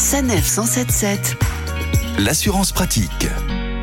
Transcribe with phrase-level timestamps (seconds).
[0.00, 1.36] Sanef 177.
[2.18, 3.28] L'assurance pratique.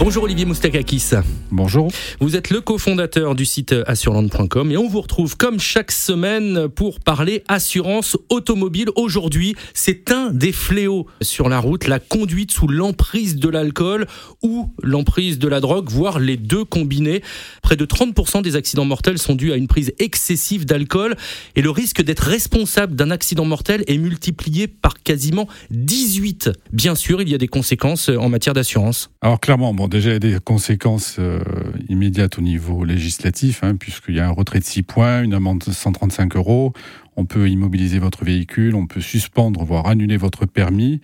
[0.00, 1.10] Bonjour Olivier Moustakakis.
[1.52, 1.90] Bonjour.
[2.20, 6.98] Vous êtes le cofondateur du site assureland.com et on vous retrouve comme chaque semaine pour
[6.98, 8.88] parler assurance automobile.
[8.96, 14.06] Aujourd'hui, c'est un des fléaux sur la route, la conduite sous l'emprise de l'alcool
[14.42, 17.22] ou l'emprise de la drogue, voire les deux combinés.
[17.62, 21.16] Près de 30% des accidents mortels sont dus à une prise excessive d'alcool
[21.54, 26.50] et le risque d'être responsable d'un accident mortel est multiplié par quasiment 18.
[26.72, 29.10] Bien sûr, il y a des conséquences en matière d'assurance.
[29.22, 31.40] Alors clairement, bon, déjà, il y a des conséquences euh,
[31.88, 35.62] immédiates au niveau législatif, hein, puisqu'il y a un retrait de 6 points, une amende
[35.66, 36.72] de 135 euros.
[37.16, 41.00] On peut immobiliser votre véhicule, on peut suspendre, voire annuler votre permis.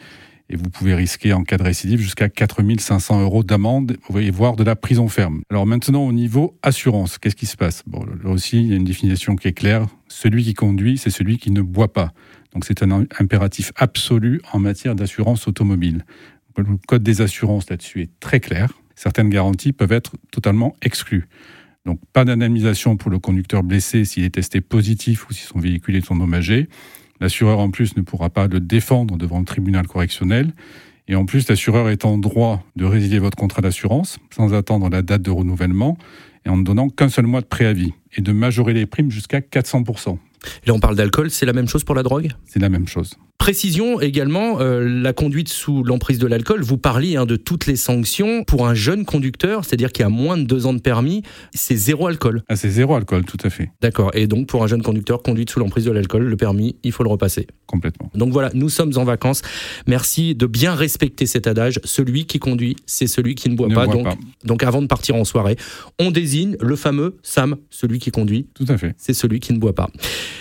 [0.53, 4.75] Et vous pouvez risquer, en cas de récidive, jusqu'à 4500 euros d'amende, voire de la
[4.75, 5.43] prison ferme.
[5.49, 7.85] Alors maintenant, au niveau assurance, qu'est-ce qui se passe?
[7.87, 9.87] Bon, là aussi, il y a une définition qui est claire.
[10.09, 12.13] Celui qui conduit, c'est celui qui ne boit pas.
[12.53, 16.05] Donc c'est un impératif absolu en matière d'assurance automobile.
[16.57, 21.27] Le code des assurances là-dessus est très clair certaines garanties peuvent être totalement exclues.
[21.87, 25.97] Donc pas d'indemnisation pour le conducteur blessé s'il est testé positif ou si son véhicule
[25.97, 26.69] est endommagé.
[27.19, 30.53] L'assureur en plus ne pourra pas le défendre devant le tribunal correctionnel.
[31.09, 35.01] Et en plus, l'assureur est en droit de résilier votre contrat d'assurance sans attendre la
[35.01, 35.97] date de renouvellement
[36.45, 39.41] et en ne donnant qu'un seul mois de préavis et de majorer les primes jusqu'à
[39.41, 40.19] 400%.
[40.67, 42.29] Là, on parle d'alcool, c'est la même chose pour la drogue?
[42.45, 43.17] C'est la même chose.
[43.41, 47.75] Précision également, euh, la conduite sous l'emprise de l'alcool, vous parliez hein, de toutes les
[47.75, 48.45] sanctions.
[48.45, 51.23] Pour un jeune conducteur, c'est-à-dire qui a moins de deux ans de permis,
[51.55, 52.43] c'est zéro alcool.
[52.51, 53.71] Ah, c'est zéro alcool, tout à fait.
[53.81, 54.11] D'accord.
[54.13, 57.03] Et donc pour un jeune conducteur, conduite sous l'emprise de l'alcool, le permis, il faut
[57.03, 57.47] le repasser.
[57.71, 58.11] Complètement.
[58.17, 59.43] Donc voilà, nous sommes en vacances.
[59.87, 61.79] Merci de bien respecter cet adage.
[61.85, 63.87] Celui qui conduit, c'est celui qui ne boit, pas.
[63.87, 64.09] donc,
[64.45, 65.55] donc avant de partir en soirée,
[66.01, 68.49] on désigne le fameux Sam, celui qui conduit.
[68.55, 68.93] Tout à fait.
[68.99, 69.89] C'est celui qui ne boit pas.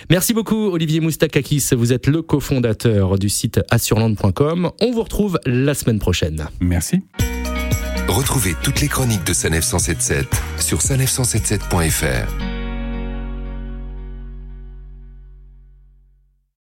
[0.10, 1.68] Merci beaucoup Olivier Moustakakis.
[1.74, 4.72] Vous êtes le cofondateur du site assureland.com.
[4.82, 6.48] On vous retrouve la semaine prochaine.
[6.60, 7.04] Merci.
[8.08, 10.26] Retrouvez toutes les chroniques de Sanef 177
[10.58, 12.49] sur sanef177.fr.